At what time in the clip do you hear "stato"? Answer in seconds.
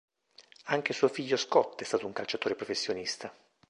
1.83-2.07